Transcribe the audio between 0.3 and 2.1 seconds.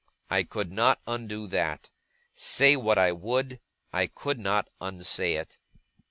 I could not undo that.